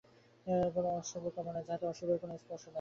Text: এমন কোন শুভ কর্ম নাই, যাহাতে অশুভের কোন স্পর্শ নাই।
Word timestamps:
এমন 0.45 0.67
কোন 0.75 0.85
শুভ 1.09 1.23
কর্ম 1.35 1.47
নাই, 1.51 1.63
যাহাতে 1.67 1.85
অশুভের 1.91 2.17
কোন 2.21 2.31
স্পর্শ 2.37 2.63
নাই। 2.63 2.69